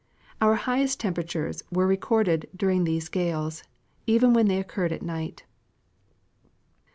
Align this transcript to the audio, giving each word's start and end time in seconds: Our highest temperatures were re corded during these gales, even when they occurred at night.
Our 0.41 0.55
highest 0.55 0.99
temperatures 0.99 1.61
were 1.71 1.85
re 1.85 1.95
corded 1.95 2.49
during 2.55 2.85
these 2.85 3.07
gales, 3.07 3.63
even 4.07 4.33
when 4.33 4.47
they 4.47 4.57
occurred 4.59 4.91
at 4.91 5.03
night. 5.03 5.43